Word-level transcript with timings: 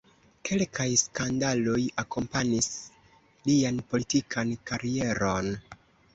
Kelkaj 0.47 0.87
skandaloj 1.01 1.81
akompanis 2.05 2.71
lian 3.51 3.79
politikan 3.93 4.57
karieron. 4.73 5.55